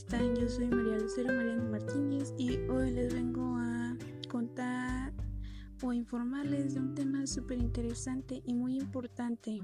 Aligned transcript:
están? 0.00 0.34
Yo 0.34 0.48
soy 0.48 0.66
María 0.66 0.98
Lucero 0.98 1.34
Mariano 1.34 1.70
Martínez 1.70 2.32
y 2.38 2.56
hoy 2.70 2.90
les 2.90 3.12
vengo 3.12 3.58
a 3.58 3.94
contar 4.30 5.12
o 5.82 5.92
informarles 5.92 6.72
de 6.72 6.80
un 6.80 6.94
tema 6.94 7.26
súper 7.26 7.58
interesante 7.58 8.40
y 8.46 8.54
muy 8.54 8.78
importante, 8.78 9.60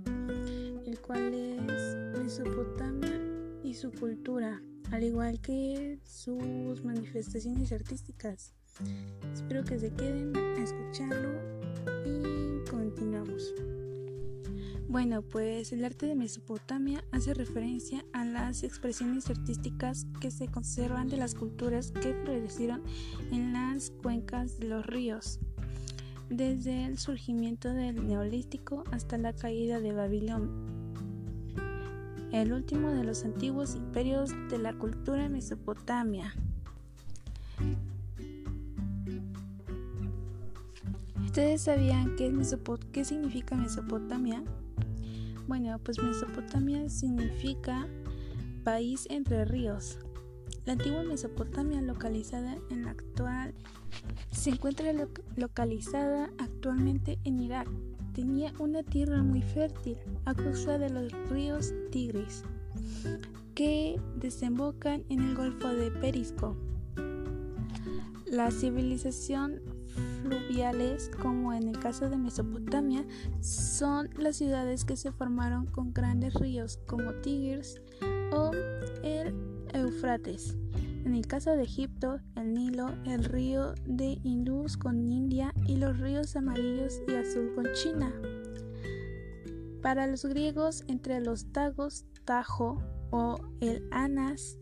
el 0.84 1.00
cual 1.00 1.32
es 1.32 1.96
Mesopotamia 2.18 3.18
y 3.64 3.72
su 3.72 3.90
cultura, 3.92 4.60
al 4.90 5.04
igual 5.04 5.40
que 5.40 6.00
sus 6.04 6.84
manifestaciones 6.84 7.72
artísticas. 7.72 8.52
Espero 9.32 9.64
que 9.64 9.78
se 9.78 9.90
queden 9.90 10.36
a 10.36 10.62
escucharlo 10.62 11.30
y. 12.04 12.55
Bueno, 14.88 15.22
pues 15.22 15.72
el 15.72 15.84
arte 15.84 16.06
de 16.06 16.14
Mesopotamia 16.14 17.02
hace 17.10 17.34
referencia 17.34 18.04
a 18.12 18.24
las 18.24 18.62
expresiones 18.62 19.28
artísticas 19.28 20.06
que 20.20 20.30
se 20.30 20.46
conservan 20.46 21.08
de 21.08 21.16
las 21.16 21.34
culturas 21.34 21.90
que 21.90 22.14
florecieron 22.14 22.82
en 23.32 23.52
las 23.52 23.90
cuencas 23.90 24.60
de 24.60 24.68
los 24.68 24.86
ríos, 24.86 25.40
desde 26.30 26.84
el 26.84 26.98
surgimiento 26.98 27.68
del 27.74 28.06
Neolítico 28.06 28.84
hasta 28.92 29.18
la 29.18 29.32
caída 29.32 29.80
de 29.80 29.92
Babilón, 29.92 30.94
el 32.30 32.52
último 32.52 32.92
de 32.92 33.02
los 33.02 33.24
antiguos 33.24 33.74
imperios 33.74 34.30
de 34.50 34.58
la 34.58 34.72
cultura 34.72 35.28
Mesopotamia. 35.28 36.32
¿Ustedes 41.24 41.62
sabían 41.62 42.14
qué, 42.14 42.28
es 42.28 42.56
qué 42.92 43.04
significa 43.04 43.56
Mesopotamia? 43.56 44.44
Bueno, 45.46 45.78
pues 45.78 46.02
Mesopotamia 46.02 46.88
significa 46.88 47.86
país 48.64 49.06
entre 49.10 49.44
ríos. 49.44 49.98
La 50.64 50.72
antigua 50.72 51.04
Mesopotamia 51.04 51.80
localizada 51.80 52.58
en 52.70 52.84
la 52.84 52.90
actual 52.90 53.54
se 54.32 54.50
encuentra 54.50 54.92
localizada 55.36 56.30
actualmente 56.38 57.20
en 57.22 57.38
Irak. 57.38 57.68
Tenía 58.12 58.52
una 58.58 58.82
tierra 58.82 59.22
muy 59.22 59.42
fértil 59.42 59.96
a 60.24 60.34
causa 60.34 60.78
de 60.78 60.90
los 60.90 61.12
ríos 61.30 61.72
Tigris 61.92 62.42
que 63.54 64.00
desembocan 64.16 65.04
en 65.08 65.20
el 65.20 65.36
Golfo 65.36 65.68
de 65.68 65.92
Perisco. 65.92 66.56
La 68.26 68.50
civilización 68.50 69.60
fluviales, 70.22 71.10
como 71.20 71.52
en 71.52 71.68
el 71.68 71.78
caso 71.78 72.08
de 72.10 72.16
Mesopotamia, 72.16 73.04
son 73.40 74.10
las 74.16 74.36
ciudades 74.36 74.84
que 74.84 74.96
se 74.96 75.12
formaron 75.12 75.66
con 75.66 75.92
grandes 75.92 76.34
ríos 76.34 76.78
como 76.86 77.12
Tigris 77.14 77.80
o 78.32 78.50
el 79.02 79.34
Eufrates. 79.72 80.56
En 81.04 81.14
el 81.14 81.26
caso 81.26 81.52
de 81.52 81.62
Egipto, 81.62 82.18
el 82.34 82.52
Nilo, 82.52 82.88
el 83.04 83.24
río 83.24 83.74
de 83.86 84.18
Indus 84.24 84.76
con 84.76 85.10
India 85.12 85.54
y 85.66 85.76
los 85.76 85.98
ríos 86.00 86.34
amarillos 86.34 87.00
y 87.06 87.14
azul 87.14 87.52
con 87.54 87.66
China. 87.74 88.12
Para 89.82 90.08
los 90.08 90.24
griegos, 90.24 90.82
entre 90.88 91.20
los 91.20 91.52
Tagos, 91.52 92.06
Tajo 92.24 92.82
o 93.10 93.36
el 93.60 93.86
Anas, 93.92 94.58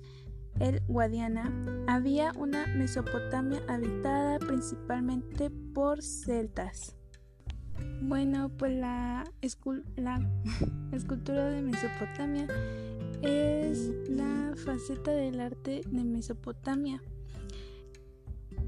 el 0.61 0.81
Guadiana, 0.87 1.53
había 1.87 2.33
una 2.37 2.67
Mesopotamia 2.67 3.61
habitada 3.69 4.39
principalmente 4.39 5.51
por 5.51 6.03
celtas. 6.03 6.97
Bueno, 8.03 8.51
pues 8.57 8.77
la, 8.77 9.25
escultura 10.93 11.49
de 11.49 11.63
Mesopotamia 11.63 12.47
es 13.23 13.91
la 14.09 14.55
faceta 14.57 15.11
del 15.11 15.41
arte 15.41 15.83
de 15.87 16.05
Mesopotamia 16.05 17.03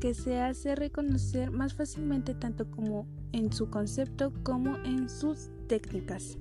que 0.01 0.15
se 0.15 0.41
hace 0.41 0.75
reconocer 0.75 1.51
más 1.51 1.75
fácilmente 1.75 2.35
tanto 2.35 2.71
como 2.71 3.07
en 3.33 3.53
su 3.53 3.71
concepto 3.71 4.33
como 4.43 4.77
en 4.85 5.09
sus 5.09 5.51
técnicas 5.69 6.39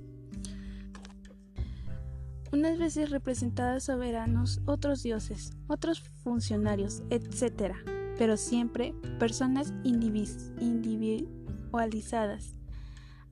unas 2.56 2.78
veces 2.78 3.10
representadas 3.10 3.84
soberanos, 3.84 4.62
otros 4.66 5.04
dioses, 5.04 5.52
otros 5.68 6.00
funcionarios, 6.24 7.04
etc. 7.10 7.74
Pero 8.18 8.38
siempre 8.38 8.96
personas 9.20 9.74
individualizadas, 9.84 12.56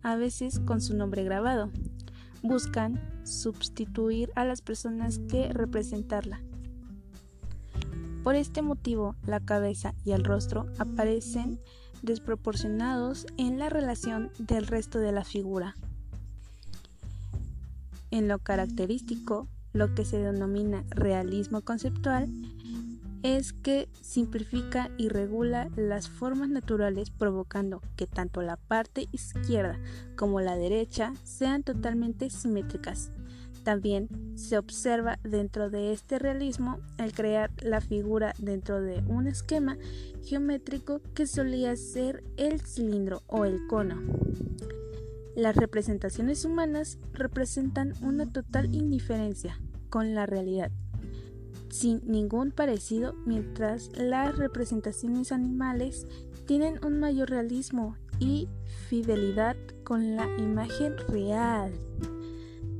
a 0.02 0.18
veces 0.18 0.60
con 0.60 0.82
su 0.82 0.98
nombre 0.98 1.24
grabado. 1.24 1.72
Buscan 2.42 3.00
sustituir 3.24 4.30
a 4.36 4.44
las 4.44 4.62
personas 4.62 5.22
que 5.30 5.54
representarla. 5.54 6.42
Por 8.24 8.36
este 8.36 8.62
motivo, 8.62 9.16
la 9.26 9.40
cabeza 9.40 9.96
y 10.04 10.12
el 10.12 10.26
rostro 10.26 10.66
aparecen 10.80 11.62
desproporcionados 12.02 13.26
en 13.38 13.58
la 13.58 13.70
relación 13.70 14.34
del 14.38 14.68
resto 14.68 15.00
de 15.00 15.14
la 15.14 15.24
figura. 15.24 15.76
En 18.14 18.28
lo 18.28 18.38
característico, 18.38 19.48
lo 19.74 19.96
que 19.96 20.06
se 20.06 20.20
denomina 20.20 20.84
realismo 20.92 21.62
conceptual 21.62 22.30
es 23.24 23.54
que 23.54 23.90
simplifica 24.02 24.92
y 25.00 25.10
regula 25.10 25.72
las 25.76 26.10
formas 26.10 26.48
naturales 26.48 27.10
provocando 27.10 27.82
que 27.96 28.06
tanto 28.06 28.44
la 28.44 28.58
parte 28.58 29.08
izquierda 29.12 29.80
como 30.16 30.42
la 30.42 30.56
derecha 30.56 31.16
sean 31.24 31.64
totalmente 31.64 32.30
simétricas. 32.30 33.12
También 33.64 34.10
se 34.36 34.60
observa 34.60 35.18
dentro 35.24 35.72
de 35.72 35.92
este 35.92 36.20
realismo 36.20 36.82
el 37.00 37.14
crear 37.14 37.50
la 37.64 37.82
figura 37.82 38.36
dentro 38.38 38.80
de 38.80 39.02
un 39.08 39.26
esquema 39.26 39.76
geométrico 40.24 41.02
que 41.16 41.26
solía 41.26 41.76
ser 41.76 42.24
el 42.38 42.62
cilindro 42.62 43.24
o 43.26 43.46
el 43.46 43.66
cono. 43.66 44.04
Las 45.36 45.56
representaciones 45.56 46.46
humanas 46.46 47.00
representan 47.14 47.94
una 48.02 48.32
total 48.32 48.74
indiferencia 48.74 49.60
con 49.90 50.14
la 50.14 50.26
realidad, 50.26 50.72
sin 51.70 52.02
ningún 52.06 52.52
parecido, 52.52 53.14
mientras 53.26 53.90
las 53.96 54.38
representaciones 54.38 55.32
animales 55.32 56.08
tienen 56.46 56.84
un 56.86 57.00
mayor 57.00 57.30
realismo 57.30 57.98
y 58.20 58.48
fidelidad 58.90 59.56
con 59.84 60.16
la 60.16 60.28
imagen 60.38 60.98
real. 61.08 61.74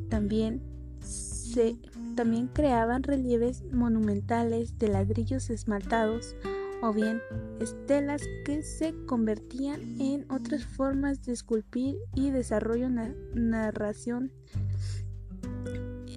También 0.10 0.62
se 1.00 1.78
también 2.16 2.48
creaban 2.48 3.02
relieves 3.02 3.64
monumentales 3.72 4.78
de 4.78 4.90
ladrillos 4.90 5.50
esmaltados 5.50 6.36
o 6.84 6.92
bien 6.92 7.22
estelas 7.62 8.22
que 8.44 8.62
se 8.62 8.94
convertían 9.06 9.80
en 10.02 10.30
otras 10.30 10.66
formas 10.66 11.24
de 11.24 11.32
esculpir 11.32 11.96
y 12.14 12.30
desarrollo 12.30 12.88
una 12.88 13.16
narración 13.34 14.34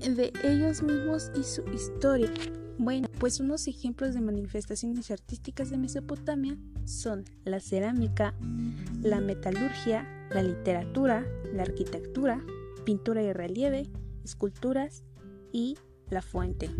de 0.03 0.33
ellos 0.43 0.83
mismos 0.83 1.31
y 1.39 1.45
su 1.45 1.63
historia. 1.73 2.33
Bueno, 2.79 3.09
pues 3.21 3.39
unos 3.39 3.69
ejemplos 3.69 4.15
de 4.15 4.21
manifestaciones 4.21 5.13
artísticas 5.13 5.71
de 5.71 5.79
Mesopotamia 5.79 6.59
son 6.85 7.25
la 7.45 7.61
cerámica, 7.61 8.35
la 9.03 9.21
metalurgia, 9.21 10.29
la 10.31 10.43
literatura, 10.43 11.25
la 11.53 11.63
arquitectura, 11.63 12.45
pintura 12.85 13.23
y 13.23 13.33
relieve, 13.33 13.89
esculturas 14.25 15.05
y 15.53 15.79
la 16.11 16.23
fuente. 16.23 16.71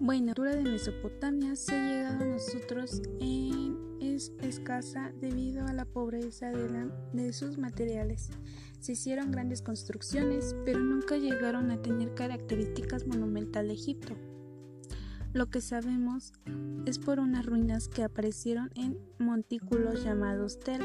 Bueno, 0.00 0.26
la 0.26 0.34
cultura 0.34 0.56
de 0.56 0.62
Mesopotamia 0.62 1.56
se 1.56 1.74
ha 1.74 1.88
llegado 1.88 2.24
a 2.24 2.26
nosotros 2.26 3.02
en 3.20 3.76
es 4.00 4.32
escasa 4.42 5.12
debido 5.20 5.66
a 5.66 5.72
la 5.72 5.84
pobreza 5.84 6.50
de, 6.50 6.90
de 7.12 7.32
sus 7.32 7.56
materiales. 7.56 8.30
Se 8.80 8.92
hicieron 8.92 9.30
grandes 9.30 9.62
construcciones, 9.62 10.56
pero 10.64 10.80
nunca 10.80 11.16
llegaron 11.16 11.70
a 11.70 11.80
tener 11.80 12.14
características 12.14 13.06
monumentales 13.06 13.68
de 13.68 13.82
Egipto. 13.82 14.14
Lo 15.32 15.48
que 15.48 15.60
sabemos 15.60 16.32
es 16.84 16.98
por 16.98 17.20
unas 17.20 17.46
ruinas 17.46 17.88
que 17.88 18.02
aparecieron 18.02 18.70
en 18.74 18.98
montículos 19.18 20.04
llamados 20.04 20.58
Tel, 20.60 20.82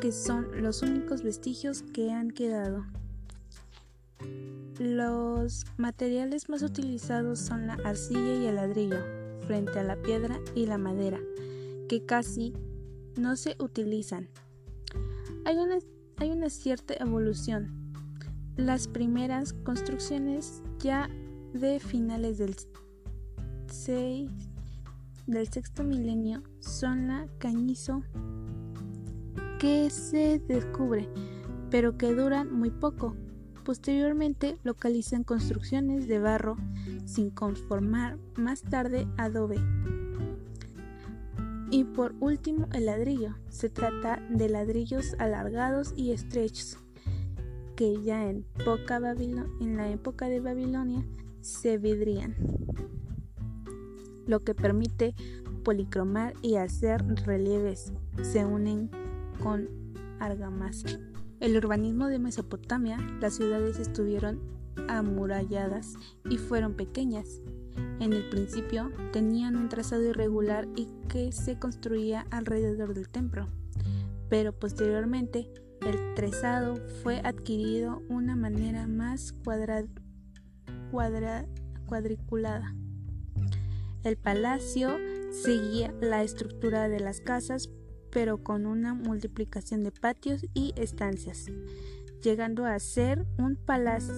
que 0.00 0.10
son 0.10 0.62
los 0.62 0.82
únicos 0.82 1.22
vestigios 1.22 1.82
que 1.82 2.10
han 2.10 2.30
quedado. 2.30 2.86
Los 4.78 5.64
materiales 5.78 6.50
más 6.50 6.62
utilizados 6.62 7.38
son 7.38 7.66
la 7.66 7.78
arcilla 7.82 8.34
y 8.34 8.44
el 8.44 8.56
ladrillo, 8.56 8.98
frente 9.46 9.78
a 9.78 9.82
la 9.82 9.96
piedra 9.96 10.38
y 10.54 10.66
la 10.66 10.76
madera, 10.76 11.18
que 11.88 12.04
casi 12.04 12.52
no 13.16 13.36
se 13.36 13.56
utilizan. 13.58 14.28
Hay 15.46 15.56
una, 16.28 16.50
cierta 16.50 16.92
evolución. 17.02 17.94
Las 18.56 18.86
primeras 18.86 19.54
construcciones 19.54 20.62
ya 20.78 21.08
de 21.54 21.80
finales 21.80 22.36
del, 22.36 22.54
del 25.26 25.48
sexto 25.48 25.84
milenio 25.84 26.42
son 26.60 27.08
la 27.08 27.26
cañizo 27.38 28.02
que 29.58 29.88
se 29.88 30.38
descubre, 30.38 31.08
pero 31.70 31.96
que 31.96 32.12
duran 32.12 32.52
muy 32.52 32.70
poco 32.70 33.16
posteriormente 33.66 34.58
localizan 34.62 35.24
construcciones 35.24 36.06
de 36.06 36.20
barro 36.20 36.56
sin 37.04 37.30
conformar 37.30 38.16
más 38.36 38.62
tarde 38.62 39.08
adobe. 39.18 39.58
Y 41.72 41.82
por 41.82 42.14
último 42.20 42.68
el 42.72 42.86
ladrillo. 42.86 43.34
Se 43.48 43.68
trata 43.68 44.24
de 44.30 44.48
ladrillos 44.48 45.16
alargados 45.18 45.94
y 45.96 46.12
estrechos 46.12 46.78
que 47.74 48.00
ya 48.02 48.30
en, 48.30 48.46
en 49.60 49.76
la 49.76 49.90
época 49.90 50.28
de 50.28 50.38
Babilonia 50.38 51.04
se 51.40 51.76
vidrían, 51.76 52.36
lo 54.26 54.44
que 54.44 54.54
permite 54.54 55.14
policromar 55.64 56.34
y 56.40 56.54
hacer 56.54 57.04
relieves. 57.26 57.92
Se 58.22 58.46
unen 58.46 58.90
con 59.42 59.68
argamasa. 60.20 61.00
El 61.38 61.56
urbanismo 61.56 62.08
de 62.08 62.18
Mesopotamia, 62.18 62.96
las 63.20 63.34
ciudades 63.34 63.78
estuvieron 63.78 64.40
amuralladas 64.88 65.94
y 66.28 66.38
fueron 66.38 66.74
pequeñas. 66.74 67.42
En 68.00 68.14
el 68.14 68.28
principio 68.30 68.90
tenían 69.12 69.56
un 69.56 69.68
trazado 69.68 70.02
irregular 70.02 70.66
y 70.76 70.88
que 71.08 71.32
se 71.32 71.58
construía 71.58 72.26
alrededor 72.30 72.94
del 72.94 73.10
templo, 73.10 73.48
pero 74.30 74.58
posteriormente 74.58 75.50
el 75.82 76.14
trazado 76.14 76.76
fue 77.02 77.20
adquirido 77.22 78.02
una 78.08 78.34
manera 78.34 78.86
más 78.86 79.34
cuadriculada. 81.86 82.74
El 84.04 84.16
palacio 84.16 84.96
seguía 85.30 85.92
la 86.00 86.22
estructura 86.22 86.88
de 86.88 87.00
las 87.00 87.20
casas, 87.20 87.68
pero 88.16 88.42
con 88.42 88.64
una 88.64 88.94
multiplicación 88.94 89.84
de 89.84 89.92
patios 89.92 90.46
y 90.54 90.72
estancias, 90.76 91.48
llegando 92.22 92.64
a 92.64 92.78
ser 92.78 93.26
un 93.36 93.56
palacio, 93.56 94.14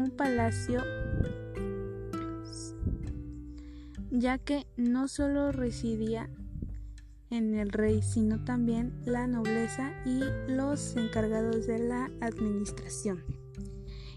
un 0.00 0.10
palacio 0.16 0.82
ya 4.10 4.38
que 4.38 4.66
no 4.76 5.06
solo 5.06 5.52
residía 5.52 6.28
en 7.30 7.54
el 7.54 7.70
rey, 7.70 8.02
sino 8.02 8.42
también 8.42 9.00
la 9.04 9.28
nobleza 9.28 9.92
y 10.04 10.22
los 10.52 10.96
encargados 10.96 11.68
de 11.68 11.78
la 11.78 12.10
administración. 12.20 13.22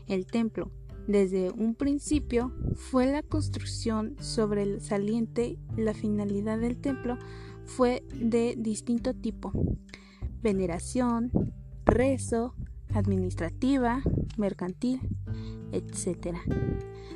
El 0.08 0.26
templo, 0.26 0.72
desde 1.08 1.52
un 1.52 1.76
principio, 1.76 2.52
fue 2.74 3.06
la 3.06 3.22
construcción 3.22 4.16
sobre 4.20 4.64
el 4.64 4.82
saliente. 4.82 5.60
La 5.78 5.94
finalidad 5.94 6.58
del 6.58 6.78
templo 6.78 7.20
fue 7.76 8.04
de 8.14 8.56
distinto 8.58 9.14
tipo: 9.14 9.52
veneración, 10.42 11.32
rezo, 11.86 12.56
administrativa, 12.94 14.02
mercantil, 14.38 15.00
etc. 15.72 16.38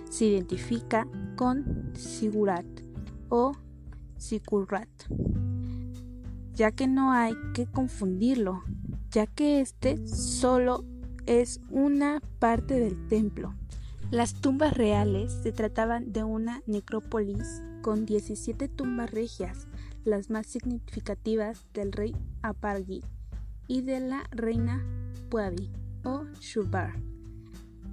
Se 0.10 0.26
identifica 0.26 1.08
con 1.36 1.92
Sigurat 1.96 2.66
o 3.30 3.52
Sikurat 4.18 4.90
ya 6.54 6.72
que 6.72 6.88
no 6.88 7.12
hay 7.12 7.34
que 7.54 7.66
confundirlo, 7.66 8.64
ya 9.10 9.26
que 9.26 9.60
este 9.60 10.06
solo 10.08 10.86
es 11.26 11.60
una 11.70 12.22
parte 12.40 12.80
del 12.80 13.08
templo. 13.08 13.56
Las 14.12 14.36
tumbas 14.36 14.74
reales 14.78 15.34
se 15.42 15.52
trataban 15.52 16.12
de 16.12 16.24
una 16.24 16.62
necrópolis 16.68 17.64
con 17.82 18.06
17 18.06 18.68
tumbas 18.68 19.12
regias, 19.12 19.68
las 20.06 20.30
más 20.30 20.48
significativas 20.48 21.66
del 21.74 21.92
rey 21.92 22.16
Apargi 22.42 23.02
y 23.68 23.82
de 23.82 24.00
la 24.00 24.24
reina 24.32 24.86
Puabi 25.30 25.72
o 26.04 26.26
Shubar. 26.40 26.94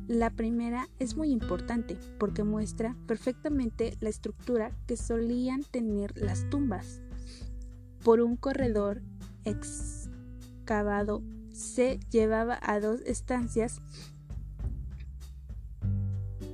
La 0.08 0.30
primera 0.30 0.88
es 0.98 1.16
muy 1.16 1.30
importante 1.30 1.96
porque 2.18 2.42
muestra 2.42 2.96
perfectamente 3.06 3.96
la 4.00 4.08
estructura 4.08 4.72
que 4.86 4.96
solían 4.96 5.62
tener 5.62 6.20
las 6.20 6.50
tumbas. 6.50 7.00
Por 8.02 8.20
un 8.20 8.36
corredor 8.36 9.02
excavado 9.44 11.22
se 11.52 12.00
llevaba 12.10 12.58
a 12.60 12.80
dos 12.80 13.02
estancias, 13.02 13.80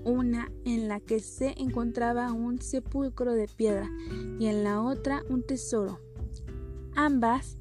una 0.06 0.52
en 0.64 0.86
la 0.88 1.00
que 1.00 1.18
se 1.18 1.54
encontraba 1.60 2.32
un 2.32 2.62
sepulcro 2.62 3.32
de 3.32 3.48
piedra 3.48 3.90
y 4.38 4.46
en 4.46 4.62
la 4.62 4.80
otra 4.80 5.22
un 5.28 5.42
tesoro. 5.42 6.00
Ambas 6.94 7.58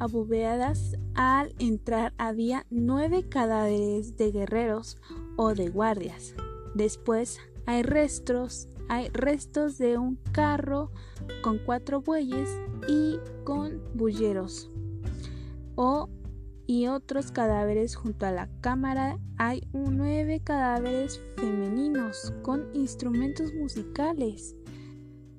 aboveadas 0.00 0.96
al 1.14 1.54
entrar 1.58 2.12
había 2.18 2.66
nueve 2.70 3.28
cadáveres 3.28 4.16
de 4.16 4.32
guerreros 4.32 4.98
o 5.36 5.54
de 5.54 5.68
guardias. 5.68 6.34
Después 6.74 7.38
hay 7.66 7.82
restos, 7.82 8.68
hay 8.88 9.08
restos 9.10 9.78
de 9.78 9.96
un 9.96 10.16
carro 10.32 10.90
con 11.42 11.58
cuatro 11.58 12.00
bueyes 12.00 12.50
y 12.88 13.18
con 13.44 13.80
bulleros. 13.94 14.70
O 15.76 16.08
y 16.66 16.88
otros 16.88 17.30
cadáveres 17.30 17.94
junto 17.94 18.26
a 18.26 18.32
la 18.32 18.48
cámara 18.60 19.18
hay 19.38 19.62
nueve 19.72 20.40
cadáveres 20.42 21.20
femeninos 21.36 22.34
con 22.42 22.68
instrumentos 22.74 23.54
musicales. 23.54 24.56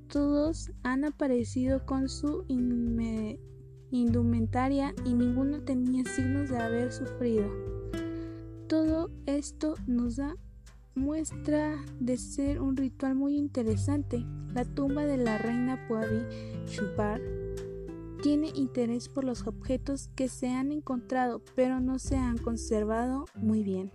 Todos 0.08 0.72
han 0.84 1.04
aparecido 1.04 1.86
con 1.86 2.08
su 2.08 2.46
indumentaria 3.92 4.94
y 5.04 5.14
ninguno 5.14 5.64
tenía 5.64 6.06
signos 6.06 6.50
de 6.50 6.58
haber 6.58 6.94
sufrido. 6.94 7.50
Todo 8.70 9.10
esto 9.26 9.76
nos 9.86 10.16
da 10.16 10.36
muestra 10.96 11.76
de 12.00 12.18
ser 12.18 12.62
un 12.62 12.78
ritual 12.78 13.16
muy 13.16 13.36
interesante. 13.36 14.26
La 14.54 14.64
tumba 14.66 15.06
de 15.06 15.18
la 15.18 15.38
reina 15.38 15.88
Puabi 15.88 16.26
Shubar 16.66 17.22
tiene 18.22 18.52
interés 18.56 19.10
por 19.10 19.24
los 19.24 19.48
objetos 19.48 20.10
que 20.16 20.28
se 20.28 20.50
han 20.50 20.72
encontrado, 20.72 21.42
pero 21.56 21.80
no 21.80 22.00
se 22.00 22.18
han 22.18 22.38
conservado 22.38 23.26
muy 23.36 23.64
bien. 23.64 23.92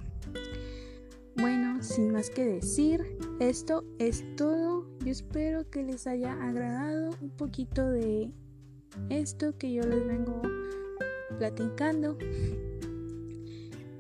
Bueno, 1.37 1.83
sin 1.83 2.13
más 2.13 2.31
que 2.31 2.45
decir, 2.45 3.17
esto 3.41 3.85
es 3.99 4.25
todo. 4.37 4.87
Yo 5.01 5.11
espero 5.11 5.69
que 5.71 5.83
les 5.83 6.07
haya 6.07 6.33
agradado 6.35 7.11
un 7.21 7.31
poquito 7.31 7.89
de 7.89 8.31
esto 9.09 9.57
que 9.57 9.73
yo 9.73 9.83
les 9.83 10.07
vengo 10.07 10.43
platicando. 11.39 12.17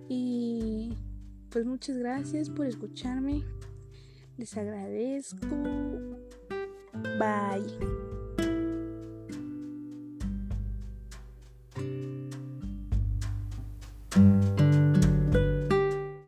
Y 0.09 0.97
pues 1.51 1.65
muchas 1.65 1.97
gracias 1.97 2.51
por 2.51 2.67
escucharme. 2.67 3.45
Les 4.37 4.57
agradezco. 4.57 5.47
Bye. 7.19 8.12